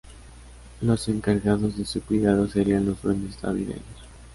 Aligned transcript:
Los 0.81 1.07
encargados 1.09 1.77
de 1.77 1.85
su 1.85 2.01
cuidado 2.01 2.47
serían 2.47 2.87
los 2.87 2.99
duendes 3.03 3.35
navideños. 3.43 3.83